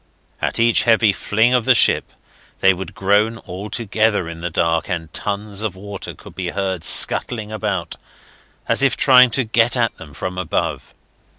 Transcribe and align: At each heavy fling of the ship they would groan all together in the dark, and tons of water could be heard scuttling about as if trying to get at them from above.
At 0.41 0.59
each 0.59 0.81
heavy 0.85 1.13
fling 1.13 1.53
of 1.53 1.65
the 1.65 1.75
ship 1.75 2.09
they 2.57 2.73
would 2.73 2.95
groan 2.95 3.37
all 3.37 3.69
together 3.69 4.27
in 4.27 4.41
the 4.41 4.49
dark, 4.49 4.89
and 4.89 5.13
tons 5.13 5.61
of 5.61 5.75
water 5.75 6.15
could 6.15 6.33
be 6.33 6.47
heard 6.47 6.83
scuttling 6.83 7.51
about 7.51 7.97
as 8.67 8.81
if 8.81 8.97
trying 8.97 9.29
to 9.29 9.43
get 9.43 9.77
at 9.77 9.95
them 9.97 10.15
from 10.15 10.39
above. 10.39 10.95